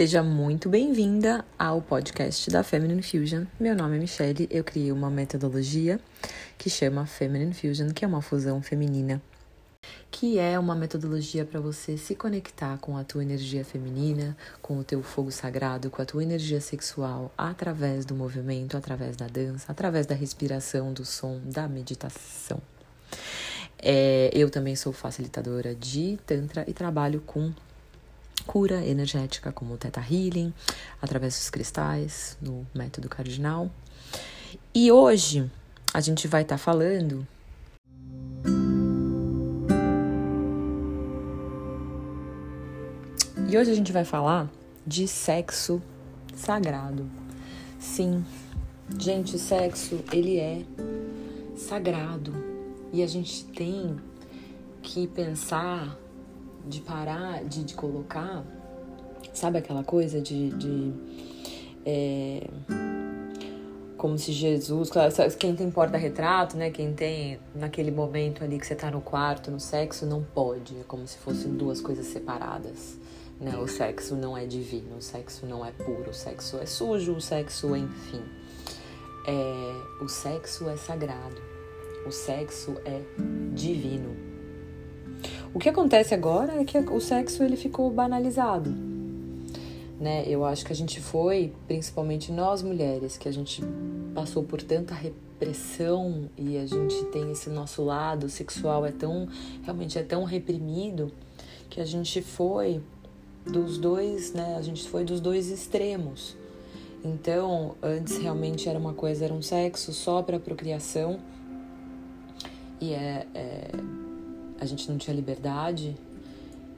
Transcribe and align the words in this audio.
Seja 0.00 0.22
muito 0.22 0.66
bem-vinda 0.70 1.44
ao 1.58 1.82
podcast 1.82 2.50
da 2.50 2.64
Feminine 2.64 3.02
Fusion. 3.02 3.44
Meu 3.60 3.76
nome 3.76 3.98
é 3.98 4.00
Michelle, 4.00 4.48
eu 4.50 4.64
criei 4.64 4.90
uma 4.90 5.10
metodologia 5.10 6.00
que 6.56 6.70
chama 6.70 7.04
Feminine 7.04 7.52
Fusion, 7.52 7.90
que 7.90 8.02
é 8.02 8.08
uma 8.08 8.22
fusão 8.22 8.62
feminina, 8.62 9.20
que 10.10 10.38
é 10.38 10.58
uma 10.58 10.74
metodologia 10.74 11.44
para 11.44 11.60
você 11.60 11.98
se 11.98 12.14
conectar 12.14 12.78
com 12.78 12.96
a 12.96 13.04
tua 13.04 13.22
energia 13.22 13.62
feminina, 13.62 14.34
com 14.62 14.78
o 14.78 14.84
teu 14.84 15.02
fogo 15.02 15.30
sagrado, 15.30 15.90
com 15.90 16.00
a 16.00 16.06
tua 16.06 16.22
energia 16.22 16.62
sexual, 16.62 17.30
através 17.36 18.06
do 18.06 18.14
movimento, 18.14 18.78
através 18.78 19.16
da 19.16 19.26
dança, 19.26 19.70
através 19.70 20.06
da 20.06 20.14
respiração, 20.14 20.94
do 20.94 21.04
som, 21.04 21.42
da 21.44 21.68
meditação. 21.68 22.58
É, 23.78 24.30
eu 24.32 24.48
também 24.48 24.74
sou 24.74 24.94
facilitadora 24.94 25.74
de 25.74 26.18
Tantra 26.24 26.64
e 26.66 26.72
trabalho 26.72 27.20
com 27.20 27.52
cura 28.46 28.84
energética, 28.84 29.52
como 29.52 29.74
o 29.74 29.76
Theta 29.76 30.00
Healing, 30.00 30.52
através 31.00 31.38
dos 31.38 31.50
cristais, 31.50 32.36
no 32.40 32.66
método 32.74 33.08
cardinal. 33.08 33.70
E 34.74 34.90
hoje 34.90 35.50
a 35.92 36.00
gente 36.00 36.26
vai 36.28 36.42
estar 36.42 36.56
tá 36.56 36.58
falando. 36.58 37.26
E 43.48 43.58
hoje 43.58 43.70
a 43.70 43.74
gente 43.74 43.90
vai 43.90 44.04
falar 44.04 44.48
de 44.86 45.08
sexo 45.08 45.82
sagrado. 46.36 47.10
Sim, 47.78 48.24
gente, 48.98 49.38
sexo 49.38 50.04
ele 50.12 50.38
é 50.38 50.62
sagrado 51.56 52.32
e 52.92 53.02
a 53.02 53.06
gente 53.06 53.44
tem 53.46 53.96
que 54.82 55.06
pensar 55.08 55.98
de 56.66 56.80
parar 56.80 57.44
de, 57.44 57.64
de 57.64 57.74
colocar, 57.74 58.44
sabe 59.32 59.58
aquela 59.58 59.84
coisa 59.84 60.20
de. 60.20 60.50
de 60.50 60.92
é, 61.84 62.46
como 63.96 64.16
se 64.16 64.32
Jesus, 64.32 64.90
quem 65.38 65.54
tem 65.54 65.70
porta-retrato, 65.70 66.56
né? 66.56 66.70
Quem 66.70 66.94
tem 66.94 67.38
naquele 67.54 67.90
momento 67.90 68.42
ali 68.42 68.58
que 68.58 68.66
você 68.66 68.74
tá 68.74 68.90
no 68.90 69.02
quarto, 69.02 69.50
no 69.50 69.60
sexo, 69.60 70.06
não 70.06 70.22
pode. 70.22 70.74
É 70.80 70.84
como 70.84 71.06
se 71.06 71.18
fossem 71.18 71.52
duas 71.52 71.82
coisas 71.82 72.06
separadas. 72.06 72.98
Né? 73.38 73.56
O 73.58 73.66
sexo 73.66 74.14
não 74.16 74.36
é 74.36 74.46
divino, 74.46 74.96
o 74.96 75.02
sexo 75.02 75.46
não 75.46 75.64
é 75.64 75.72
puro, 75.72 76.10
o 76.10 76.14
sexo 76.14 76.58
é 76.58 76.66
sujo, 76.66 77.12
o 77.12 77.20
sexo, 77.20 77.74
enfim. 77.76 78.22
É, 79.26 80.02
o 80.04 80.08
sexo 80.08 80.68
é 80.68 80.76
sagrado, 80.76 81.40
o 82.06 82.10
sexo 82.10 82.76
é 82.84 83.02
divino. 83.54 84.29
O 85.52 85.58
que 85.58 85.68
acontece 85.68 86.14
agora 86.14 86.60
é 86.60 86.64
que 86.64 86.78
o 86.78 87.00
sexo 87.00 87.42
ele 87.42 87.56
ficou 87.56 87.90
banalizado. 87.90 88.70
Né? 89.98 90.24
Eu 90.26 90.44
acho 90.44 90.64
que 90.64 90.72
a 90.72 90.76
gente 90.76 91.00
foi, 91.00 91.52
principalmente 91.66 92.30
nós 92.30 92.62
mulheres, 92.62 93.18
que 93.18 93.28
a 93.28 93.32
gente 93.32 93.62
passou 94.14 94.44
por 94.44 94.62
tanta 94.62 94.94
repressão 94.94 96.30
e 96.38 96.56
a 96.56 96.66
gente 96.66 97.04
tem 97.06 97.32
esse 97.32 97.50
nosso 97.50 97.82
lado 97.82 98.28
sexual 98.28 98.86
é 98.86 98.92
tão 98.92 99.28
realmente 99.62 99.98
é 99.98 100.02
tão 100.02 100.24
reprimido 100.24 101.12
que 101.68 101.80
a 101.80 101.84
gente 101.84 102.22
foi 102.22 102.80
dos 103.44 103.76
dois, 103.76 104.32
né? 104.32 104.56
A 104.56 104.62
gente 104.62 104.88
foi 104.88 105.04
dos 105.04 105.20
dois 105.20 105.50
extremos. 105.50 106.36
Então, 107.04 107.74
antes 107.82 108.18
realmente 108.18 108.68
era 108.68 108.78
uma 108.78 108.92
coisa, 108.92 109.24
era 109.24 109.34
um 109.34 109.42
sexo 109.42 109.92
só 109.92 110.22
para 110.22 110.38
procriação 110.38 111.18
e 112.80 112.92
é, 112.92 113.26
é 113.34 113.70
a 114.60 114.66
gente 114.66 114.88
não 114.90 114.98
tinha 114.98 115.16
liberdade 115.16 115.96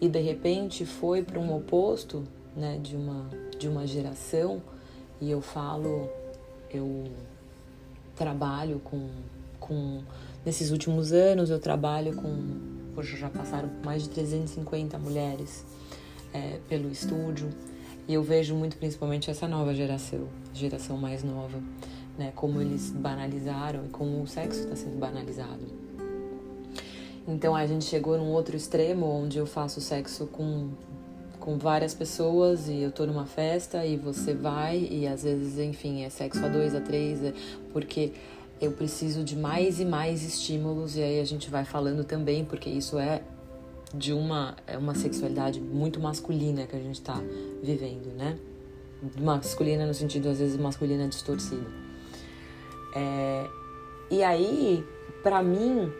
e 0.00 0.08
de 0.08 0.20
repente 0.20 0.86
foi 0.86 1.22
para 1.22 1.38
um 1.38 1.54
oposto, 1.54 2.22
né, 2.56 2.78
de 2.80 2.96
uma 2.96 3.28
de 3.58 3.68
uma 3.68 3.86
geração. 3.86 4.62
E 5.20 5.30
eu 5.30 5.40
falo, 5.40 6.08
eu 6.70 7.04
trabalho 8.16 8.80
com 8.80 9.08
com 9.58 10.02
nesses 10.44 10.70
últimos 10.70 11.12
anos 11.12 11.50
eu 11.50 11.58
trabalho 11.58 12.14
com, 12.16 12.34
poxa, 12.94 13.16
já 13.16 13.28
passaram 13.28 13.70
mais 13.84 14.02
de 14.02 14.08
350 14.10 14.98
mulheres 14.98 15.64
é, 16.32 16.58
pelo 16.68 16.90
estúdio. 16.90 17.48
E 18.08 18.14
eu 18.14 18.22
vejo 18.22 18.54
muito 18.54 18.76
principalmente 18.76 19.30
essa 19.30 19.46
nova 19.46 19.72
geração, 19.72 20.26
geração 20.52 20.96
mais 20.96 21.22
nova, 21.22 21.60
né, 22.18 22.32
como 22.34 22.60
eles 22.60 22.90
banalizaram 22.90 23.86
e 23.86 23.88
como 23.88 24.20
o 24.22 24.26
sexo 24.26 24.60
está 24.60 24.74
sendo 24.74 24.98
banalizado 24.98 25.82
então 27.26 27.54
a 27.54 27.66
gente 27.66 27.84
chegou 27.84 28.16
num 28.18 28.30
outro 28.30 28.56
extremo 28.56 29.06
onde 29.06 29.38
eu 29.38 29.46
faço 29.46 29.80
sexo 29.80 30.26
com 30.26 30.70
com 31.42 31.58
várias 31.58 31.92
pessoas 31.92 32.68
e 32.68 32.82
eu 32.82 32.92
tô 32.92 33.04
numa 33.04 33.26
festa 33.26 33.84
e 33.84 33.96
você 33.96 34.32
vai 34.32 34.78
e 34.78 35.08
às 35.08 35.24
vezes, 35.24 35.58
enfim, 35.58 36.04
é 36.04 36.08
sexo 36.08 36.44
a 36.44 36.48
dois, 36.48 36.72
a 36.72 36.80
três, 36.80 37.20
é 37.20 37.34
porque 37.72 38.12
eu 38.60 38.70
preciso 38.70 39.24
de 39.24 39.36
mais 39.36 39.80
e 39.80 39.84
mais 39.84 40.22
estímulos 40.22 40.96
e 40.96 41.02
aí 41.02 41.18
a 41.18 41.24
gente 41.24 41.50
vai 41.50 41.64
falando 41.64 42.04
também, 42.04 42.44
porque 42.44 42.70
isso 42.70 42.96
é 42.96 43.22
de 43.92 44.12
uma, 44.12 44.56
é 44.68 44.78
uma 44.78 44.94
sexualidade 44.94 45.60
muito 45.60 45.98
masculina 45.98 46.64
que 46.64 46.76
a 46.76 46.78
gente 46.78 47.00
tá 47.00 47.20
vivendo, 47.60 48.14
né? 48.16 48.38
Masculina 49.20 49.84
no 49.84 49.92
sentido, 49.92 50.28
às 50.28 50.38
vezes, 50.38 50.56
masculina 50.56 51.08
distorcida. 51.08 51.66
É, 52.94 53.46
e 54.10 54.22
aí, 54.22 54.86
para 55.24 55.42
mim, 55.42 55.92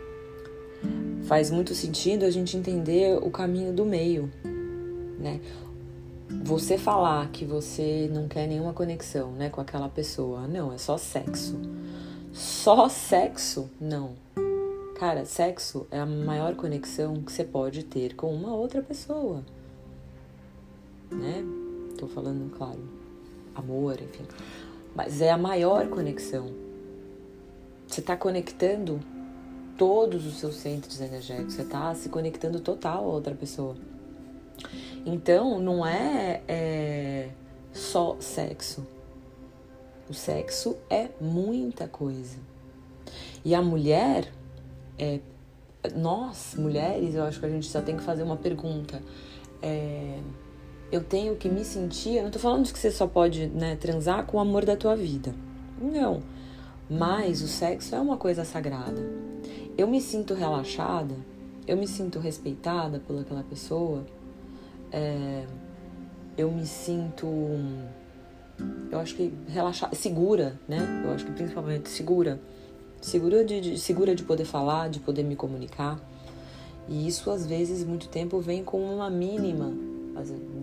faz 1.25 1.51
muito 1.51 1.75
sentido 1.75 2.25
a 2.25 2.31
gente 2.31 2.57
entender 2.57 3.19
o 3.23 3.31
caminho 3.31 3.73
do 3.73 3.85
meio, 3.85 4.31
né? 5.19 5.41
Você 6.45 6.79
falar 6.79 7.29
que 7.31 7.45
você 7.45 8.11
não 8.13 8.27
quer 8.27 8.47
nenhuma 8.47 8.73
conexão, 8.73 9.33
né, 9.33 9.51
com 9.51 9.61
aquela 9.61 9.89
pessoa, 9.89 10.49
não, 10.49 10.73
é 10.73 10.79
só 10.79 10.97
sexo. 10.97 11.61
Só 12.33 12.89
sexo? 12.89 13.71
Não. 13.81 14.15
Cara, 14.99 15.25
sexo 15.25 15.87
é 15.91 15.99
a 15.99 16.07
maior 16.07 16.55
conexão 16.55 17.23
que 17.23 17.31
você 17.31 17.45
pode 17.45 17.85
ter 17.85 18.15
com 18.15 18.33
uma 18.35 18.55
outra 18.55 18.81
pessoa. 18.81 19.45
Né? 21.11 21.45
Tô 21.99 22.07
falando, 22.09 22.51
claro, 22.57 22.81
amor, 23.55 24.01
enfim. 24.01 24.25
Mas 24.95 25.21
é 25.21 25.31
a 25.31 25.37
maior 25.37 25.89
conexão. 25.89 26.51
Você 27.87 28.01
tá 28.01 28.17
conectando 28.17 29.01
todos 29.83 30.25
os 30.25 30.35
seus 30.35 30.55
centros 30.55 31.01
energéticos, 31.01 31.55
você 31.55 31.63
está 31.63 31.93
se 31.93 32.09
conectando 32.09 32.61
total 32.61 32.99
a 32.99 33.09
outra 33.15 33.35
pessoa. 33.35 33.75
Então, 35.05 35.59
não 35.59 35.85
é, 35.85 36.41
é 36.47 37.31
só 37.73 38.17
sexo. 38.21 38.87
O 40.09 40.15
sexo 40.15 40.77
é 40.89 41.09
muita 41.21 41.89
coisa. 41.89 42.39
E 43.45 43.57
a 43.57 43.61
mulher, 43.61 44.33
é, 44.97 45.19
nós 45.97 46.55
mulheres, 46.57 47.17
eu 47.17 47.25
acho 47.25 47.41
que 47.41 47.47
a 47.47 47.51
gente 47.51 47.67
só 47.67 47.83
tem 47.83 47.97
que 47.97 48.05
fazer 48.05 48.23
uma 48.23 48.37
pergunta. 48.37 49.03
É, 49.61 50.21
eu 50.93 51.03
tenho 51.03 51.35
que 51.35 51.49
me 51.49 51.65
sentir. 51.65 52.19
Eu 52.19 52.23
não 52.23 52.31
tô 52.31 52.39
falando 52.39 52.73
que 52.73 52.79
você 52.79 52.93
só 52.93 53.09
pode 53.09 53.49
né, 53.49 53.75
transar 53.75 54.27
com 54.27 54.37
o 54.37 54.41
amor 54.41 54.65
da 54.65 54.77
tua 54.77 54.95
vida. 54.95 55.35
Não. 55.81 56.23
Mas 56.89 57.43
o 57.43 57.49
sexo 57.49 57.97
é 57.97 58.01
uma 58.01 58.17
coisa 58.17 58.45
sagrada 58.45 59.33
eu 59.77 59.87
me 59.87 60.01
sinto 60.01 60.35
relaxada, 60.35 61.15
eu 61.67 61.77
me 61.77 61.87
sinto 61.87 62.19
respeitada 62.19 63.01
por 63.01 63.19
aquela 63.19 63.43
pessoa, 63.43 64.05
é, 64.91 65.45
eu 66.37 66.51
me 66.51 66.67
sinto, 66.67 67.27
eu 68.91 68.99
acho 68.99 69.15
que 69.15 69.33
relaxada, 69.49 69.95
segura, 69.95 70.59
né? 70.69 71.03
Eu 71.05 71.13
acho 71.13 71.25
que 71.25 71.33
principalmente 71.33 71.89
segura, 71.89 72.41
segura 73.01 73.45
de, 73.45 73.61
de, 73.61 73.79
segura 73.79 74.15
de 74.15 74.23
poder 74.23 74.45
falar, 74.45 74.89
de 74.89 75.01
poder 75.01 75.23
me 75.23 75.37
comunicar. 75.37 76.01
E 76.89 77.07
isso 77.07 77.31
às 77.31 77.47
vezes 77.47 77.85
muito 77.85 78.09
tempo 78.09 78.41
vem 78.41 78.65
com 78.65 78.83
uma 78.83 79.09
mínima 79.09 79.73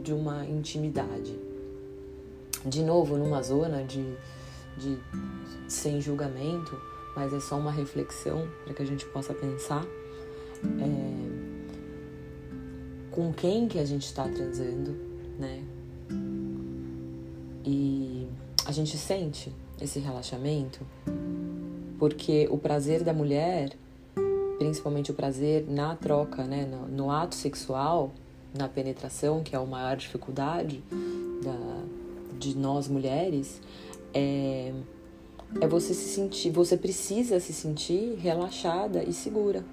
de 0.04 0.14
uma 0.14 0.46
intimidade. 0.46 1.38
De 2.66 2.84
novo, 2.84 3.18
numa 3.18 3.42
zona 3.42 3.84
de, 3.84 4.04
de 4.78 4.98
sem 5.68 6.02
julgamento, 6.02 6.80
mas 7.16 7.34
é 7.34 7.40
só 7.40 7.58
uma 7.58 7.72
reflexão 7.72 8.48
para 8.64 8.74
que 8.74 8.82
a 8.82 8.86
gente 8.86 9.06
possa 9.06 9.34
pensar 9.34 9.86
é, 10.64 11.20
com 13.12 13.34
quem 13.34 13.68
que 13.68 13.80
a 13.80 13.86
gente 13.86 14.06
está 14.06 14.28
transando, 14.28 14.96
né? 15.38 15.64
E 17.66 18.28
a 18.66 18.72
gente 18.72 18.98
sente 18.98 19.54
esse 19.82 20.00
relaxamento 20.00 20.80
porque 21.98 22.48
o 22.50 22.58
prazer 22.58 23.04
da 23.04 23.14
mulher, 23.14 23.74
principalmente 24.58 25.12
o 25.12 25.14
prazer 25.14 25.66
na 25.68 25.96
troca, 25.96 26.44
né, 26.46 26.66
no, 26.66 26.88
no 26.88 27.12
ato 27.12 27.36
sexual, 27.36 28.12
na 28.58 28.68
penetração, 28.68 29.44
que 29.44 29.56
é 29.56 29.60
a 29.60 29.66
maior 29.66 29.98
dificuldade 29.98 30.82
da, 31.44 31.84
de 32.40 32.58
nós 32.58 32.88
mulheres, 32.88 33.62
é 34.14 34.72
é 35.60 35.68
você 35.68 35.94
se 35.94 36.08
sentir, 36.10 36.52
você 36.52 36.78
precisa 36.78 37.40
se 37.40 37.54
sentir 37.54 38.16
relaxada 38.20 39.04
e 39.04 39.14
segura. 39.14 39.64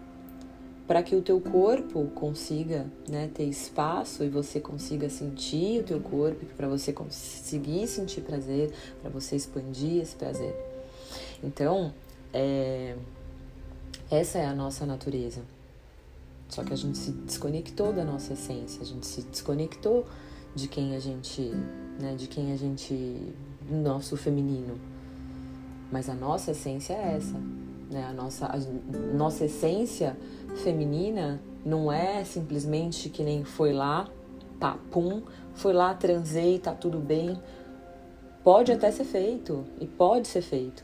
para 0.87 1.02
que 1.02 1.17
o 1.17 1.20
teu 1.20 1.40
corpo 1.40 2.06
consiga 2.14 2.87
né, 3.08 3.28
ter 3.34 3.43
espaço 3.43 4.23
e 4.23 4.28
você 4.28 4.61
consiga 4.61 5.11
sentir 5.11 5.81
o 5.81 5.82
teu 5.82 5.99
corpo, 5.99 6.46
para 6.56 6.69
você 6.69 6.93
conseguir 6.93 7.88
sentir 7.88 8.20
prazer, 8.20 8.73
para 9.02 9.11
você 9.11 9.34
expandir 9.34 10.00
esse 10.00 10.14
prazer. 10.14 10.55
Então, 11.43 11.93
é, 12.32 12.94
essa 14.08 14.38
é 14.38 14.46
a 14.46 14.55
nossa 14.55 14.87
natureza. 14.87 15.43
Só 16.49 16.62
que 16.62 16.73
a 16.73 16.76
gente 16.76 16.96
se 16.96 17.11
desconectou 17.11 17.93
da 17.93 18.05
nossa 18.05 18.34
essência, 18.34 18.81
a 18.81 18.84
gente 18.84 19.06
se 19.06 19.23
desconectou 19.23 20.06
de 20.55 20.69
quem 20.69 20.94
a 20.94 21.00
gente, 21.00 21.52
né, 22.00 22.14
de 22.17 22.28
quem 22.28 22.52
a 22.52 22.56
gente, 22.56 23.20
nosso 23.69 24.17
feminino. 24.17 24.78
Mas 25.91 26.09
a 26.09 26.15
nossa 26.15 26.50
essência 26.50 26.94
é 26.94 27.17
essa, 27.17 27.38
né? 27.91 28.06
A 28.09 28.12
nossa, 28.12 28.47
a 28.47 28.56
nossa 29.15 29.44
essência 29.44 30.17
feminina 30.62 31.41
não 31.65 31.91
é 31.91 32.25
simplesmente 32.25 33.09
que 33.09 33.23
nem 33.23 33.44
foi 33.44 33.73
lá, 33.73 34.09
pá, 34.59 34.79
pum, 34.91 35.23
foi 35.55 35.73
lá, 35.73 35.94
transei, 35.94 36.59
tá 36.59 36.73
tudo 36.73 36.99
bem. 36.99 37.41
Pode 38.43 38.71
até 38.71 38.91
ser 38.91 39.05
feito 39.05 39.65
e 39.81 39.87
pode 39.87 40.29
ser 40.29 40.43
feito. 40.43 40.83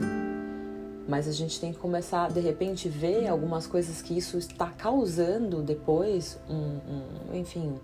Mas 1.09 1.29
a 1.29 1.33
gente 1.33 1.61
tem 1.61 1.73
que 1.73 1.79
começar, 1.79 2.31
de 2.31 2.41
repente, 2.41 2.89
ver 2.89 3.29
algumas 3.29 3.67
coisas 3.67 4.01
que 4.01 4.17
isso 4.17 4.39
está 4.39 4.67
causando 4.67 5.63
depois, 5.63 6.39
um, 6.49 6.55
um, 6.55 7.37
enfim, 7.37 7.75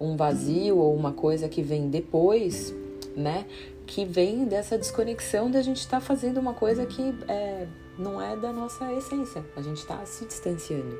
um 0.00 0.16
vazio 0.16 0.78
ou 0.78 0.94
uma 0.94 1.12
coisa 1.12 1.48
que 1.48 1.62
vem 1.62 1.88
depois, 1.88 2.74
né? 3.16 3.46
Que 3.86 4.04
vem 4.04 4.44
dessa 4.44 4.78
desconexão 4.78 5.50
da 5.50 5.62
gente 5.62 5.78
estar 5.78 6.00
tá 6.00 6.06
fazendo 6.06 6.38
uma 6.38 6.54
coisa 6.54 6.86
que 6.86 7.14
é, 7.28 7.66
não 7.98 8.20
é 8.20 8.36
da 8.36 8.52
nossa 8.52 8.92
essência. 8.92 9.44
A 9.56 9.62
gente 9.62 9.78
está 9.78 10.04
se 10.06 10.24
distanciando. 10.24 10.98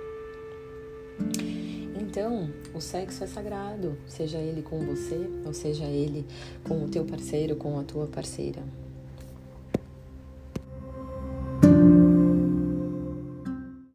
Então, 1.94 2.50
o 2.74 2.80
sexo 2.80 3.24
é 3.24 3.26
sagrado, 3.26 3.96
seja 4.06 4.38
ele 4.38 4.60
com 4.60 4.80
você 4.80 5.30
ou 5.46 5.54
seja 5.54 5.84
ele 5.84 6.26
com 6.62 6.84
o 6.84 6.88
teu 6.88 7.04
parceiro, 7.04 7.56
com 7.56 7.78
a 7.78 7.84
tua 7.84 8.06
parceira. 8.06 8.62